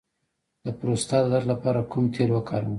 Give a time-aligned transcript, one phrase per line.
[0.65, 2.69] د پروستات د درد لپاره کوم تېل وکاروم؟